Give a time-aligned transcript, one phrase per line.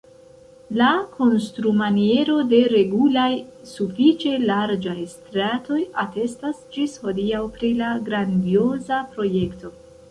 [0.81, 0.85] La
[1.17, 3.27] konstrumaniero de regulaj,
[3.73, 9.75] sufiĉe larĝaj stratoj atestas ĝis hodiaŭ pri la grandioza projekto.